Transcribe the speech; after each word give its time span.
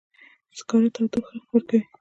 سکاره 0.57 0.87
تودوخه 0.95 1.35
ورکوي 1.51 1.81